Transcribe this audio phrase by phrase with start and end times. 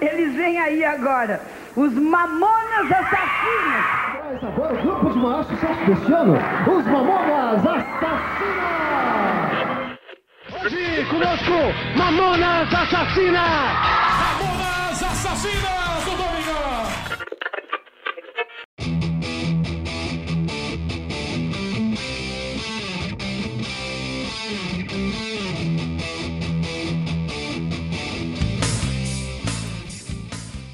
[0.00, 1.40] Eles vêm aí agora,
[1.76, 3.84] os Mamonas Assassinas.
[4.12, 7.94] Traz agora o grupo de maior sucesso deste ano, os Mamonas Assassinas!
[10.64, 11.52] Hoje conosco,
[11.96, 13.72] Mamonas Assassinas!
[14.18, 15.83] Mamonas Assassinas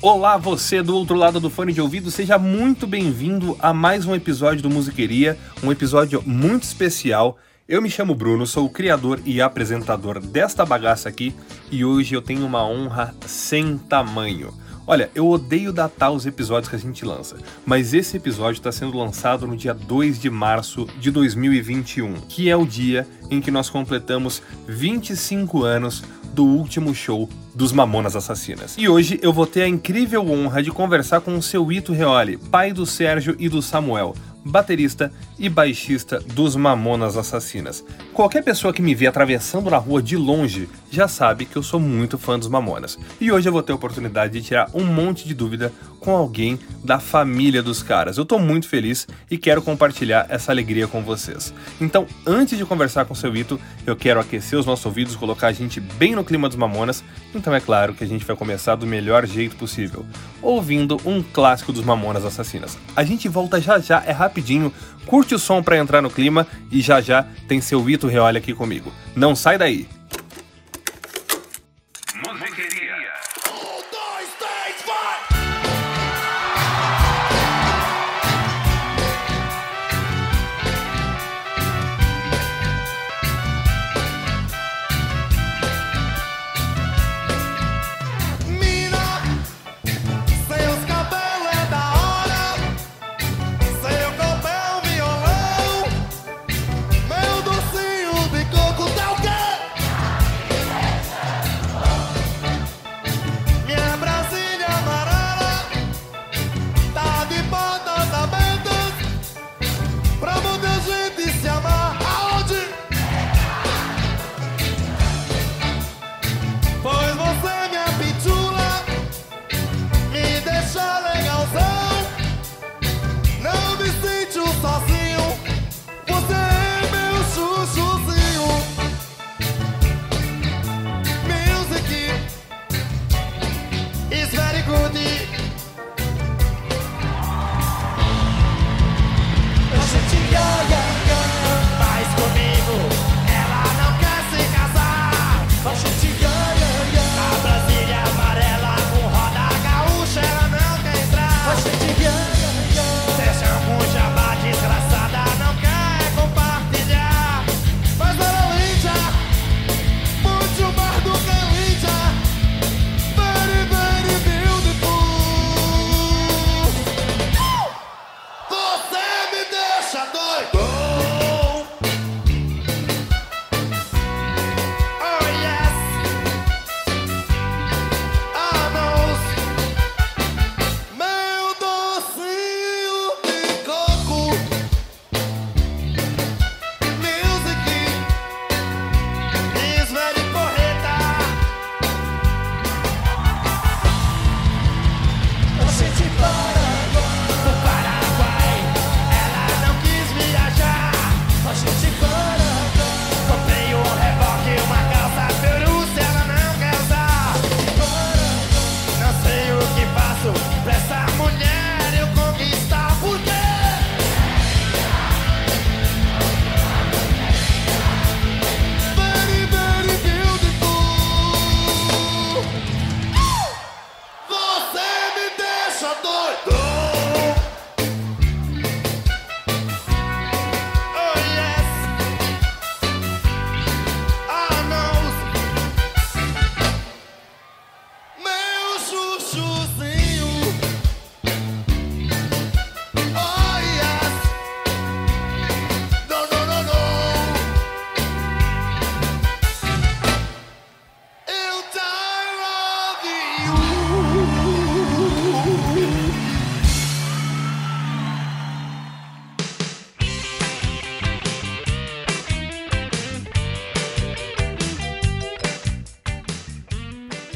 [0.03, 4.15] Olá, você do outro lado do fone de ouvido, seja muito bem-vindo a mais um
[4.15, 7.37] episódio do Musiqueria, um episódio muito especial.
[7.69, 11.35] Eu me chamo Bruno, sou o criador e apresentador desta bagaça aqui
[11.71, 14.55] e hoje eu tenho uma honra sem tamanho.
[14.87, 18.97] Olha, eu odeio datar os episódios que a gente lança, mas esse episódio está sendo
[18.97, 23.69] lançado no dia 2 de março de 2021, que é o dia em que nós
[23.69, 26.03] completamos 25 anos
[26.33, 28.77] do último show dos Mamonas Assassinas.
[28.79, 32.37] E hoje eu vou ter a incrível honra de conversar com o seu Ito Reoli,
[32.37, 37.85] pai do Sérgio e do Samuel, baterista e baixista dos Mamonas Assassinas.
[38.13, 41.81] Qualquer pessoa que me vê atravessando na rua de longe já sabe que eu sou
[41.81, 42.99] muito fã dos Mamonas.
[43.21, 46.59] E hoje eu vou ter a oportunidade de tirar um monte de dúvida com alguém
[46.83, 48.17] da família dos caras.
[48.17, 51.55] Eu tô muito feliz e quero compartilhar essa alegria com vocês.
[51.81, 55.49] Então, antes de conversar com o seu Ito, eu quero aquecer os nossos ouvidos, colocar
[55.49, 57.05] a gente bem no clima dos Mamonas.
[57.35, 60.05] Então é claro que a gente vai começar do melhor jeito possível,
[60.43, 62.79] ouvindo um clássico dos Mamonas Assassinas.
[62.97, 64.73] A gente volta já já, é rapidinho,
[65.05, 68.55] curte o som para entrar no clima e já já tem seu Ito Reolha aqui
[68.55, 68.93] comigo.
[69.15, 70.00] Não sai daí!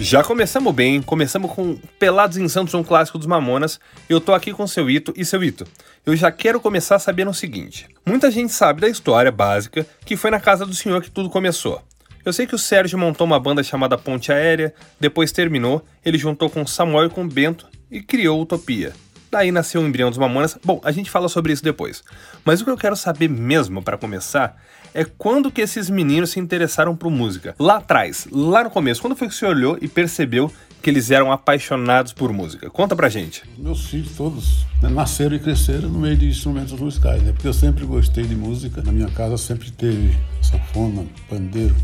[0.04, 3.80] Já começamos bem, começamos com Pelados em Santos, um clássico dos Mamonas.
[4.06, 5.66] Eu tô aqui com seu Ito e seu Ito.
[6.04, 10.30] Eu já quero começar sabendo o seguinte: muita gente sabe da história básica que foi
[10.30, 11.82] na casa do senhor que tudo começou.
[12.22, 16.50] Eu sei que o Sérgio montou uma banda chamada Ponte Aérea, depois terminou, ele juntou
[16.50, 18.92] com Samuel e com Bento e criou Utopia.
[19.30, 20.58] Daí nasceu o embrião dos Mamonas.
[20.62, 22.04] Bom, a gente fala sobre isso depois.
[22.44, 24.62] Mas o que eu quero saber mesmo para começar
[24.94, 27.54] é quando que esses meninos se interessaram por música.
[27.58, 30.50] Lá atrás, lá no começo, quando foi que você olhou e percebeu
[30.80, 32.70] que eles eram apaixonados por música?
[32.70, 33.42] Conta pra gente.
[33.58, 37.32] Meus filhos todos né, nasceram e cresceram no meio de instrumentos musicais, né?
[37.32, 38.82] Porque eu sempre gostei de música.
[38.82, 41.74] Na minha casa sempre teve sanfona, pandeiro,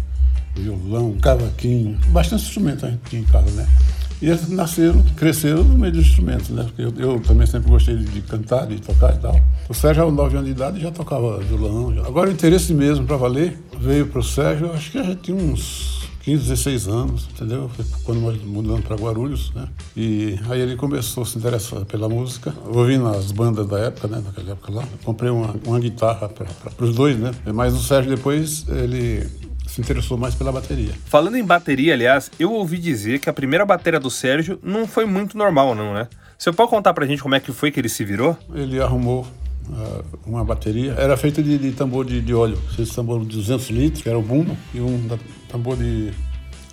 [0.54, 3.66] violão, cavaquinho, bastante instrumento a gente tinha em casa, né?
[4.22, 6.64] E eles nasceram, cresceram no meio dos instrumentos, né?
[6.64, 9.40] Porque eu, eu também sempre gostei de, de, cantar, de tocar e tal.
[9.68, 11.94] O Sérgio, aos 9 anos de idade, já tocava violão.
[11.94, 12.02] Já.
[12.06, 16.00] Agora, o interesse mesmo para valer veio para o Sérgio, acho que já tinha uns
[16.22, 17.70] 15, 16 anos, entendeu?
[18.04, 19.66] Quando nós mudamos para Guarulhos, né?
[19.96, 24.22] E aí ele começou a se interessar pela música, ouvindo as bandas da época, né?
[24.24, 24.82] Naquela época lá.
[24.82, 27.30] Eu comprei uma, uma guitarra para os dois, né?
[27.54, 29.26] Mas o Sérgio depois, ele
[29.70, 30.92] se interessou mais pela bateria.
[31.06, 35.04] Falando em bateria, aliás, eu ouvi dizer que a primeira bateria do Sérgio não foi
[35.06, 36.08] muito normal, não, né?
[36.36, 38.36] Você pode contar pra gente como é que foi que ele se virou?
[38.52, 39.26] Ele arrumou
[39.68, 43.68] uh, uma bateria, era feita de, de, tambor de, de óleo, esse tambor de 200
[43.70, 45.08] litros, que era o bumbo, e um
[45.48, 46.10] tambor de,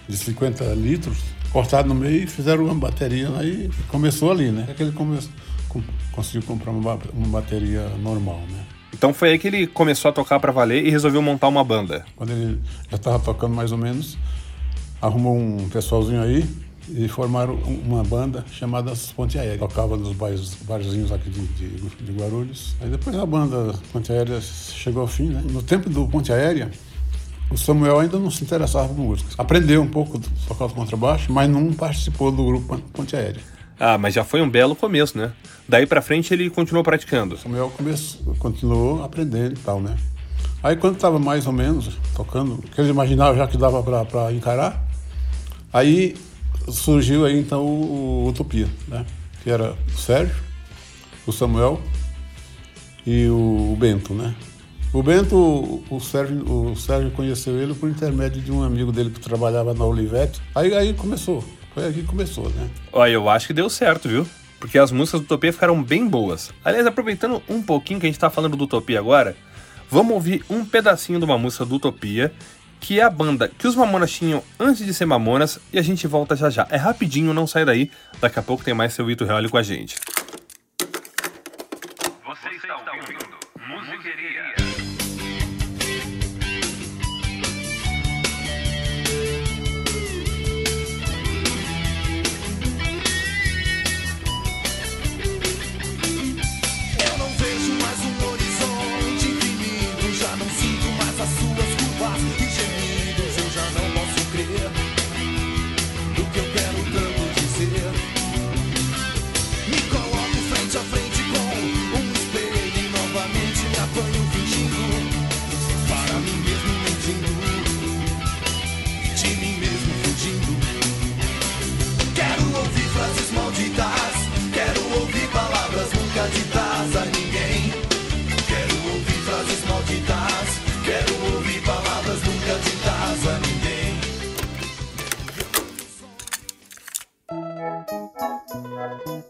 [0.07, 1.17] de 50 litros,
[1.51, 4.65] cortado no meio e fizeram uma bateria, aí começou ali, né?
[4.69, 5.29] É que ele começou,
[5.69, 8.76] com, conseguiu comprar uma, uma bateria normal, né?
[8.97, 12.03] Então foi aí que ele começou a tocar para valer e resolveu montar uma banda.
[12.15, 12.59] Quando ele
[12.89, 14.17] já estava tocando mais ou menos,
[14.99, 16.44] arrumou um pessoalzinho aí
[16.89, 19.59] e formaram uma banda chamada Ponte Aérea.
[19.59, 22.75] Tocava nos bairros, barzinhos aqui de, de, de, Guarulhos.
[22.81, 25.43] Aí depois a banda Ponte Aérea chegou ao fim, né?
[25.47, 26.71] No tempo do Ponte Aérea,
[27.51, 29.29] o Samuel ainda não se interessava por música.
[29.38, 33.56] Aprendeu um pouco de tocar o contrabaixo, mas não participou do grupo Ponte Aérea.
[33.79, 35.31] Ah, mas já foi um belo começo, né?
[35.68, 37.38] Daí pra frente ele continuou praticando.
[37.38, 39.95] Samuel começou, continuou aprendendo e tal, né?
[40.63, 44.83] Aí quando estava mais ou menos tocando, que ele imaginava já que dava para encarar,
[45.71, 46.15] aí
[46.69, 49.06] surgiu aí então o, o, Utopia, né?
[49.44, 50.35] Que era o Sérgio,
[51.25, 51.79] o Samuel
[53.06, 54.35] e o, o Bento, né?
[54.94, 59.19] O Bento, o Sérgio, o Sérgio conheceu ele por intermédio de um amigo dele que
[59.19, 60.41] trabalhava na Olivete.
[60.56, 61.44] Aí, aí começou,
[61.77, 62.68] foi aí que começou, né?
[62.91, 64.27] Olha, eu acho que deu certo, viu?
[64.59, 66.51] Porque as músicas do Utopia ficaram bem boas.
[66.65, 69.35] Aliás, aproveitando um pouquinho que a gente tá falando do Utopia agora,
[69.88, 72.33] vamos ouvir um pedacinho de uma música do Utopia,
[72.79, 76.07] que é a banda que os Mamonas tinham antes de ser Mamonas, e a gente
[76.07, 76.65] volta já já.
[76.71, 77.91] É rapidinho, não sai daí.
[78.19, 79.97] Daqui a pouco tem mais seu Vitor Real com a gente.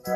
[0.08, 0.16] Ô,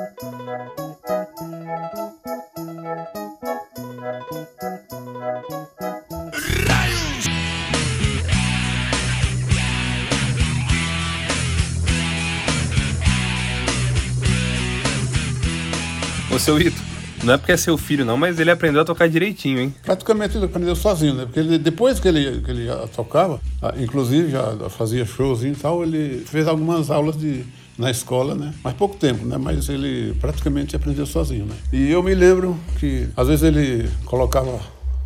[16.39, 16.81] seu Ito,
[17.25, 19.75] não é porque é seu filho, não, mas ele aprendeu a tocar direitinho, hein?
[19.83, 21.25] Praticamente ele aprendeu sozinho, né?
[21.25, 23.41] Porque ele, depois que ele, que ele tocava,
[23.77, 27.43] inclusive já fazia shows e tal, ele fez algumas aulas de,
[27.81, 28.53] na escola, né?
[28.63, 29.37] Mas pouco tempo, né?
[29.37, 31.55] Mas ele praticamente aprendeu sozinho, né?
[31.73, 34.59] E eu me lembro que às vezes ele colocava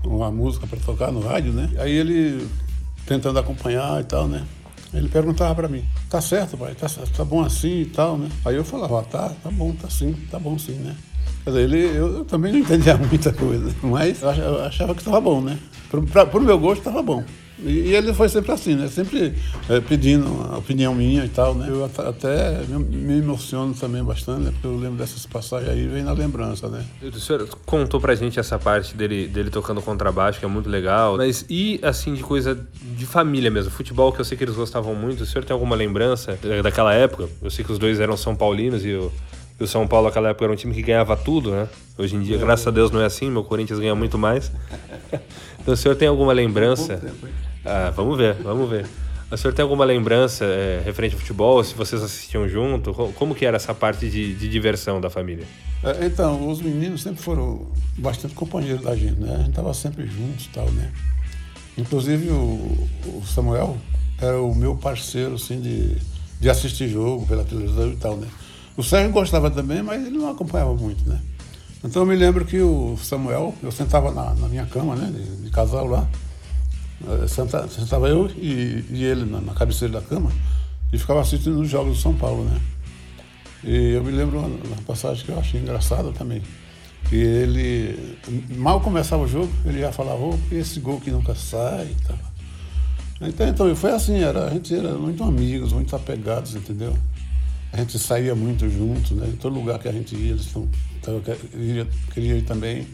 [0.03, 1.69] uma música para tocar no rádio, né?
[1.79, 2.45] Aí ele
[3.07, 4.45] tentando acompanhar e tal, né?
[4.93, 6.75] Ele perguntava para mim, tá certo, pai?
[6.75, 8.29] Tá, tá bom assim e tal, né?
[8.43, 10.95] Aí eu falava, ah, tá, tá bom, tá sim, tá bom sim, né?
[11.43, 14.93] Quer dizer, ele, eu, eu também não entendia muita coisa, mas eu achava, eu achava
[14.93, 15.57] que estava bom, né?
[15.89, 17.23] Para o meu gosto, estava bom.
[17.59, 18.87] E, e ele foi sempre assim, né?
[18.89, 19.33] Sempre
[19.69, 21.67] eh, pedindo a opinião minha e tal, né?
[21.69, 24.51] Eu at- até me, me emociono também bastante, né?
[24.51, 26.83] Porque eu lembro dessas passagens aí, vem na lembrança, né?
[27.01, 31.15] O senhor contou pra gente essa parte dele, dele tocando contrabaixo, que é muito legal.
[31.17, 32.59] Mas e, assim, de coisa
[32.97, 33.71] de família mesmo?
[33.71, 35.21] Futebol, que eu sei que eles gostavam muito.
[35.21, 37.29] O senhor tem alguma lembrança da- daquela época?
[37.41, 39.09] Eu sei que os dois eram São Paulinos e o,
[39.59, 41.69] e o São Paulo, naquela época, era um time que ganhava tudo, né?
[41.97, 43.31] Hoje em dia, graças a Deus, não é assim.
[43.31, 44.51] Meu Corinthians ganha muito mais.
[45.65, 46.93] Então, o senhor tem alguma lembrança?
[47.65, 48.85] Ah, vamos ver, vamos ver.
[49.31, 51.63] O senhor tem alguma lembrança é, referente ao futebol?
[51.63, 52.93] Se vocês assistiam junto?
[52.93, 55.43] Co- Como que era essa parte de, de diversão da família?
[55.83, 57.65] É, Então, os meninos sempre foram
[57.97, 59.33] bastante companheiros da gente, né?
[59.33, 60.91] A gente estava sempre juntos e tal, né?
[61.77, 63.75] Inclusive o, o Samuel
[64.21, 65.97] era o meu parceiro, assim, de,
[66.39, 68.27] de assistir jogo pela televisão e tal, né?
[68.77, 71.19] O Sérgio gostava também, mas ele não acompanhava muito, né?
[71.85, 75.11] Então eu me lembro que o Samuel, eu sentava na, na minha cama, né?
[75.11, 76.07] De, de casal lá.
[77.07, 80.31] Eh, Senta, sentava eu e, e ele na, na cabeceira da cama
[80.91, 82.59] e ficava assistindo os jogos do São Paulo, né?
[83.63, 86.41] E eu me lembro uma, uma passagem que eu achei engraçada também.
[87.07, 88.17] Que ele,
[88.57, 92.17] mal começava o jogo, ele já falava, ô, esse gol que nunca sai e tal.
[93.21, 96.97] Então, então foi assim, era, a gente era muito amigos, muito apegados, entendeu?
[97.71, 99.27] A gente saía muito junto, né?
[99.27, 100.47] Em todo lugar que a gente ia, eles
[101.05, 102.87] tão, tão, queria, queria ir também.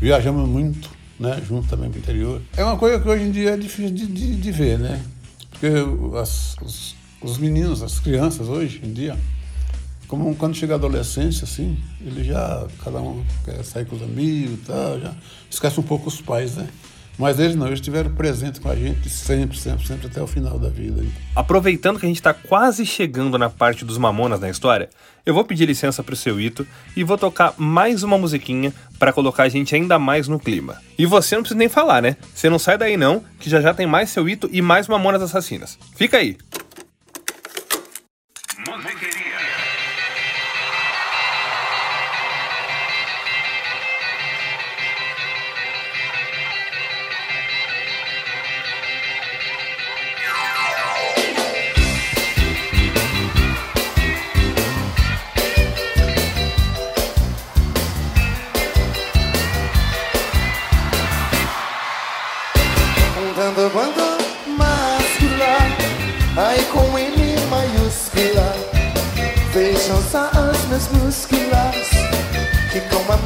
[0.00, 0.88] Viajamos muito,
[1.18, 1.42] né?
[1.46, 2.40] Junto também para o interior.
[2.56, 5.02] É uma coisa que hoje em dia é difícil de, de, de ver, né?
[5.50, 5.66] Porque
[6.18, 9.16] as- os, os meninos, as crianças hoje em dia,
[10.08, 14.54] como quando chega a adolescência, assim, ele já, cada um quer sair com os amigos
[14.54, 15.14] e tal, já
[15.50, 16.66] esquece um pouco os pais, né?
[17.20, 20.58] Mas eles não, eles estiveram presentes com a gente sempre, sempre, sempre até o final
[20.58, 21.04] da vida.
[21.36, 24.88] Aproveitando que a gente tá quase chegando na parte dos mamonas na história,
[25.26, 29.42] eu vou pedir licença pro seu Ito e vou tocar mais uma musiquinha pra colocar
[29.42, 30.80] a gente ainda mais no clima.
[30.96, 32.16] E você não precisa nem falar, né?
[32.34, 35.20] Você não sai daí não, que já já tem mais seu Ito e mais mamonas
[35.20, 35.78] assassinas.
[35.94, 36.38] Fica aí.
[38.66, 38.72] Um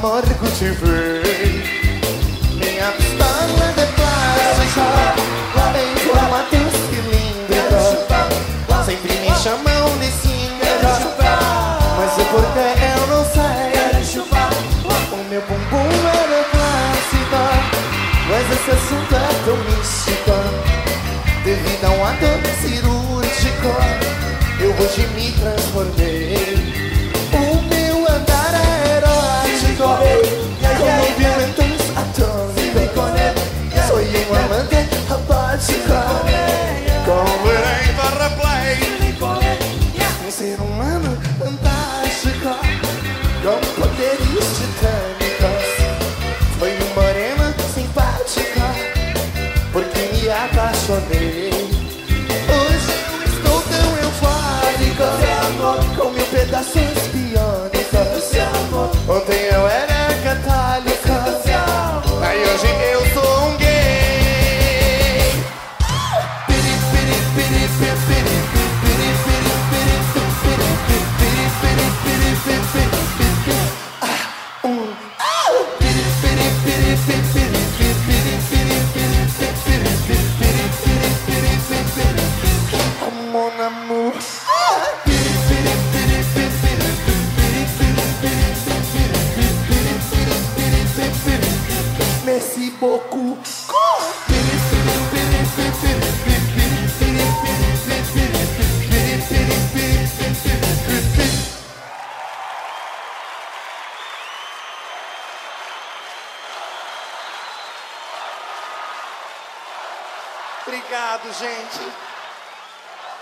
[0.05, 1.65] que com amor cultivei.
[2.53, 4.85] Minha pistola de plástico,
[5.79, 7.81] em formato cilíndrico.
[8.85, 11.09] Sempre me chamam de cínico,
[11.97, 13.75] mas o porquê eu não sei.
[15.11, 17.43] O meu bumbum era clássico,
[18.29, 20.37] mas esse assunto é tão místico.
[21.45, 22.29] Devido a um ato
[22.61, 23.73] cirúrgico,
[24.61, 25.54] eu hoje me transformei.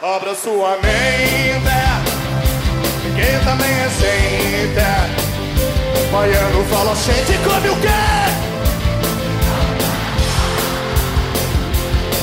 [0.03, 1.63] Abra sua mente,
[3.15, 4.83] que também é gente.
[6.11, 7.89] Baiano fala, gente, come o quê?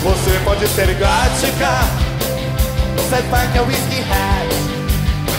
[0.03, 1.71] Você pode ser gótica,
[2.97, 3.15] você
[3.57, 4.49] é whisky hat.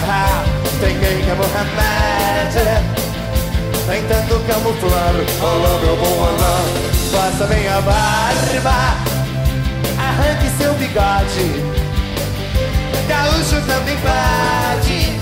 [0.08, 0.42] Ah,
[0.80, 2.56] tem quem que é Mohamed.
[3.86, 6.60] Tentando camuflar, olá meu bom olá
[7.12, 9.10] Faça bem a barba
[9.98, 11.79] arranque seu bigode.
[13.10, 15.18] Gaúcho também pode,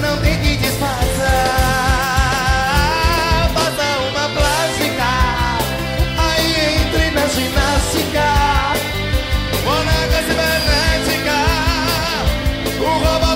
[0.00, 0.98] não tem que disfarçar.
[3.54, 5.10] Faça uma plástica,
[6.18, 8.26] aí entre na ginástica.
[9.64, 11.38] Boneca cibernética,
[12.80, 13.27] o Robocop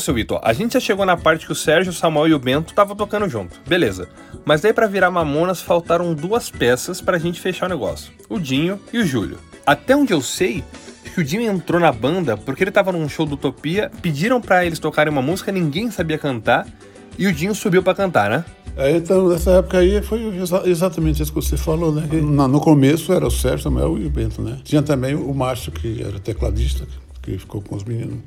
[0.00, 2.38] seu Vitor, a gente já chegou na parte que o Sérgio, o Samuel e o
[2.38, 3.60] Bento estavam tocando junto.
[3.66, 4.08] Beleza.
[4.44, 8.10] Mas daí pra virar Mamonas faltaram duas peças pra gente fechar o negócio.
[8.28, 9.38] O Dinho e o Júlio.
[9.66, 10.64] Até onde eu sei,
[11.14, 14.64] que o Dinho entrou na banda porque ele tava num show do Utopia, pediram pra
[14.64, 16.66] eles tocarem uma música, ninguém sabia cantar,
[17.18, 18.44] e o Dinho subiu pra cantar, né?
[18.76, 22.06] Aí, então, nessa época aí foi exa- exatamente isso que você falou, né?
[22.08, 24.58] Que na- no começo era o Sérgio, Samuel e o Bento, né?
[24.62, 26.86] Tinha também o Márcio, que era tecladista,
[27.32, 28.18] que ficou com os meninos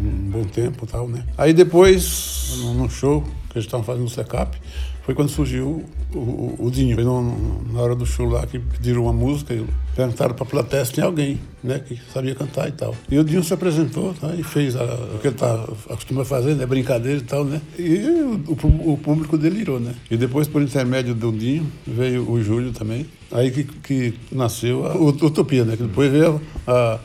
[0.00, 1.24] um bom tempo e tal, né?
[1.38, 4.56] Aí depois, num show que a gente estava fazendo no Secap,
[5.04, 6.96] foi quando surgiu o, o, o Dinho.
[6.96, 10.46] Foi no- na hora do show lá que pediram uma música e perguntaram para a
[10.50, 12.94] plateia se tinha alguém, né, que sabia cantar e tal.
[13.10, 14.82] E o Dinho se apresentou tá, e fez a-
[15.14, 17.62] o que ele tá, acostuma fazer, né, brincadeira e tal, né.
[17.78, 17.98] E
[18.48, 19.94] o, o público delirou, né.
[20.10, 23.06] E depois, por intermédio do Dinho, veio o Júlio também.
[23.32, 26.98] Aí que, que nasceu a Ut- Utopia, né, que depois veio a, a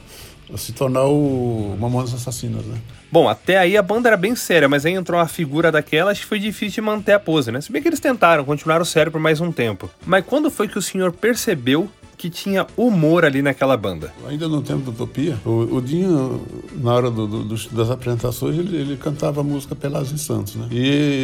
[0.58, 2.78] se tornar o Mamonas Assassinas, né.
[3.12, 6.26] Bom, até aí a banda era bem séria, mas aí entrou uma figura daquelas que
[6.26, 7.60] foi difícil de manter a pose, né?
[7.62, 9.90] Se bem que eles tentaram, continuaram sério por mais um tempo.
[10.06, 14.14] Mas quando foi que o senhor percebeu que tinha humor ali naquela banda?
[14.28, 18.58] Ainda no tempo da Utopia, o, o Dinho, na hora do- do- dos- das apresentações,
[18.60, 20.68] ele, ele cantava a música Pelas e Santos, né?
[20.72, 20.80] E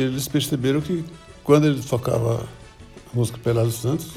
[0.09, 1.05] eles perceberam que
[1.43, 2.43] quando ele tocava
[3.13, 4.07] a música Pelas e Santos,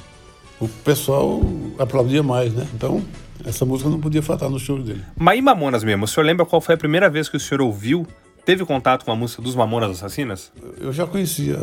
[0.61, 1.40] o pessoal
[1.79, 2.67] aplaudia mais, né?
[2.75, 3.02] Então,
[3.45, 5.02] essa música não podia faltar no show dele.
[5.17, 6.05] Mas e Mamonas mesmo?
[6.05, 8.06] O senhor lembra qual foi a primeira vez que o senhor ouviu,
[8.45, 10.52] teve contato com a música dos Mamonas Assassinas?
[10.78, 11.58] Eu já conhecia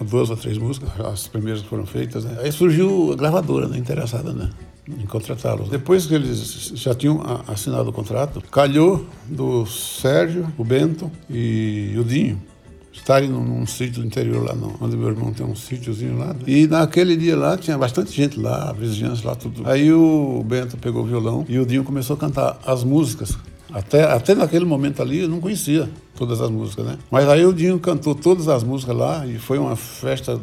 [0.00, 2.36] duas ou três músicas, as primeiras que foram feitas, né?
[2.42, 3.78] Aí surgiu a gravadora, né?
[3.78, 4.50] Interessada, né?
[4.86, 5.70] Em contratá-los.
[5.70, 12.04] Depois que eles já tinham assinado o contrato, calhou do Sérgio, o Bento e o
[12.04, 12.38] Dinho
[13.04, 16.28] estarem num, num sítio do interior lá, não, onde meu irmão tem um sítiozinho lá.
[16.28, 16.40] né?
[16.46, 19.62] E naquele dia lá tinha bastante gente lá, vizinhança lá, tudo.
[19.68, 23.36] Aí o Bento pegou o violão e o Dinho começou a cantar as músicas.
[23.70, 26.98] Até, até naquele momento ali eu não conhecia todas as músicas, né?
[27.10, 30.40] Mas aí o Dinho cantou todas as músicas lá e foi uma festa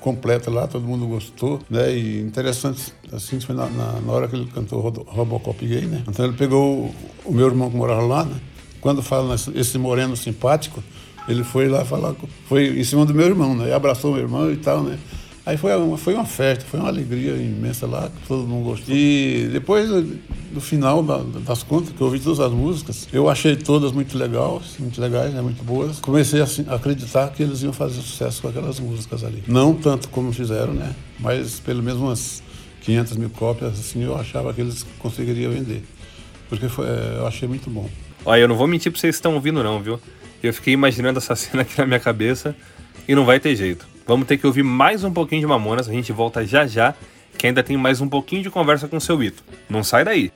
[0.00, 1.94] completa lá, todo mundo gostou, né?
[1.94, 6.02] E interessante, assim, foi na, na, na hora que ele cantou Robocop Gay, né?
[6.08, 6.94] Então ele pegou o,
[7.26, 8.36] o meu irmão que morava lá, né?
[8.80, 10.82] Quando fala esse moreno simpático,
[11.28, 12.14] ele foi lá falar,
[12.48, 13.68] foi em cima do meu irmão, né?
[13.68, 14.98] E abraçou meu irmão e tal, né?
[15.46, 18.94] Aí foi uma, foi uma festa, foi uma alegria imensa lá, todo mundo gostou.
[18.94, 23.56] E depois, do final da- das contas, que eu ouvi todas as músicas, eu achei
[23.56, 25.98] todas muito legais, muito legais, né, muito boas.
[25.98, 29.42] Comecei assim, a acreditar que eles iam fazer sucesso com aquelas músicas ali.
[29.48, 30.94] Não tanto como fizeram, né?
[31.18, 32.42] Mas pelo menos umas
[32.82, 35.82] 500 mil cópias, assim, eu achava que eles conseguiriam vender.
[36.50, 37.88] Porque foi, é, eu achei muito bom.
[38.26, 39.98] Olha, eu não vou mentir pra vocês que estão ouvindo não, viu?
[40.42, 42.54] Eu fiquei imaginando essa cena aqui na minha cabeça
[43.06, 43.86] e não vai ter jeito.
[44.06, 46.94] Vamos ter que ouvir mais um pouquinho de Mamonas, a gente volta já já,
[47.38, 49.42] que ainda tem mais um pouquinho de conversa com o seu Ito.
[49.68, 50.32] Não sai daí.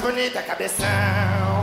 [0.00, 1.57] Bonita, cabeção.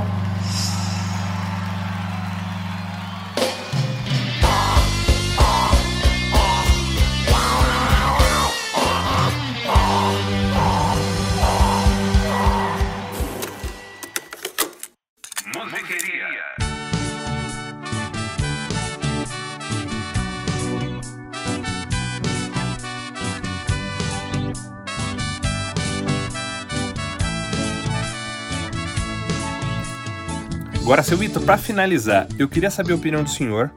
[30.86, 33.72] Agora, seu Vitor, para finalizar, eu queria saber a opinião do senhor.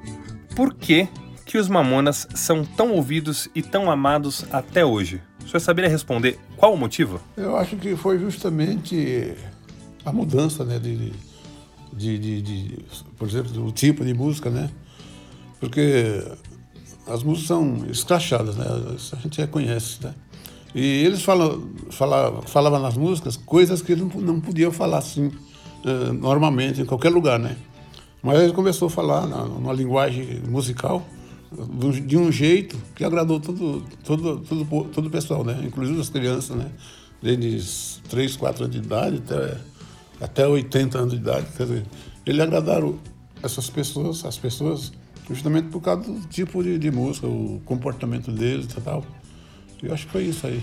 [0.54, 1.08] Por que,
[1.46, 5.18] que os Mamonas são tão ouvidos e tão amados até hoje?
[5.42, 7.18] O senhor saberia responder qual o motivo?
[7.34, 9.32] Eu acho que foi justamente
[10.04, 11.10] a mudança, né, de,
[11.94, 12.78] de, de, de
[13.16, 14.68] por exemplo, do tipo de música, né?
[15.58, 16.22] Porque
[17.06, 18.66] as músicas são escrachadas, né?
[19.12, 20.14] A gente reconhece, né?
[20.74, 25.32] E eles falam, falavam nas músicas coisas que eles não, não podiam falar assim
[25.84, 27.56] eh, normalmente, em qualquer lugar, né?
[28.22, 31.06] Mas ele começou a falar na, numa linguagem musical
[31.96, 35.58] de um jeito que agradou todo, todo, todo, todo o pessoal, né?
[35.64, 36.70] Inclusive as crianças, né?
[37.22, 39.56] Desde 3, 4 anos de idade até,
[40.20, 41.46] até 80 anos de idade.
[41.56, 41.86] Quer dizer,
[42.26, 42.98] ele agradaram
[43.42, 44.92] essas pessoas, as pessoas,
[45.28, 49.04] justamente por causa do tipo de, de música, o comportamento deles e tal.
[49.82, 50.62] Eu acho que foi isso aí.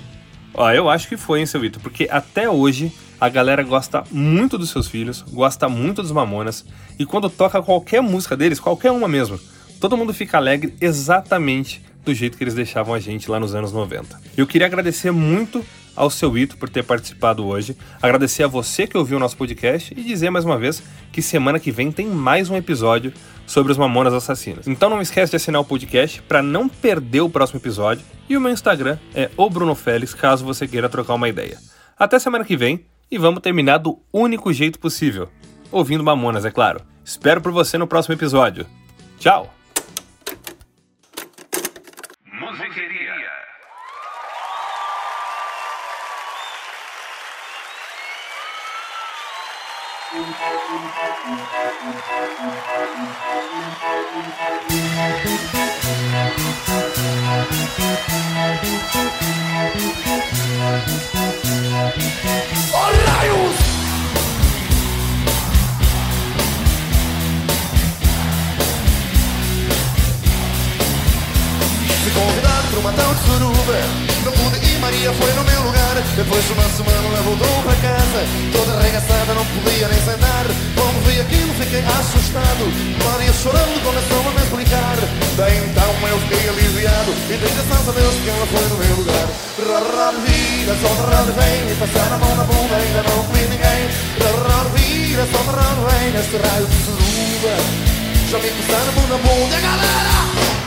[0.58, 1.82] Ó, eu acho que foi, hein, seu Vitor?
[1.82, 6.66] Porque até hoje a galera gosta muito dos seus filhos, gosta muito dos Mamonas,
[6.98, 9.40] e quando toca qualquer música deles, qualquer uma mesmo,
[9.82, 13.72] todo mundo fica alegre exatamente do jeito que eles deixavam a gente lá nos anos
[13.74, 14.20] 90.
[14.38, 18.98] Eu queria agradecer muito ao seu Ito por ter participado hoje, agradecer a você que
[18.98, 22.50] ouviu o nosso podcast e dizer mais uma vez que semana que vem tem mais
[22.50, 23.14] um episódio
[23.48, 24.68] sobre os Mamonas Assassinas.
[24.68, 28.42] Então não esquece de assinar o podcast para não perder o próximo episódio e o
[28.42, 31.58] meu Instagram é o Bruno Félix, caso você queira trocar uma ideia.
[31.98, 35.30] Até semana que vem e vamos terminar do único jeito possível.
[35.72, 36.82] Ouvindo Mamonas, é claro.
[37.04, 38.66] Espero por você no próximo episódio.
[39.20, 39.65] Tchau!
[51.86, 51.94] Fui
[72.14, 73.78] convidado para uma tal suruba
[74.24, 77.76] Não pude ir, Maria foi no meu lugar Depois de uma semana ela voltou para
[77.80, 78.20] casa.
[78.52, 82.68] Toda arregaçada, não podia nem sentar Quando vi aquilo fiquei assustado.
[83.00, 84.98] Maria chorando começou a me explicar.
[85.38, 87.12] Daí então eu fiquei aliviado.
[87.12, 89.28] E dei graças a Deus que ela foi no meu lugar.
[89.56, 91.72] Rarra de vida, só raro vem.
[91.72, 93.82] E passar a mão na bunda ainda não comi ninguém.
[94.20, 96.12] Rarra de vida, só raro vem.
[96.12, 97.56] Neste raio de suruba.
[98.28, 100.65] Já me passaram a mão na bunda, galera!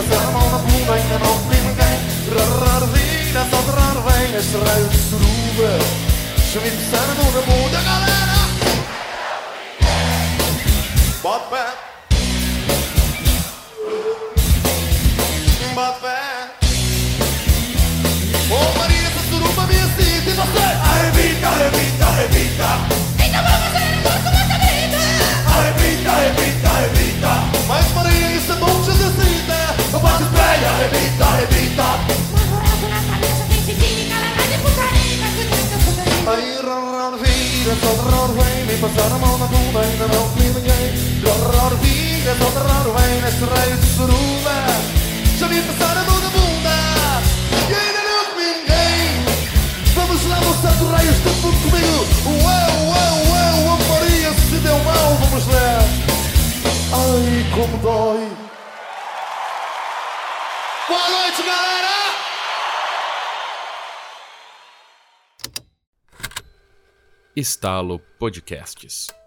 [0.00, 2.00] Vem Me passar a mão na bunda, ainda não comi ninguém
[2.60, 4.30] Rara de vida, solta raro vem
[67.36, 69.19] Estalo Podcasts.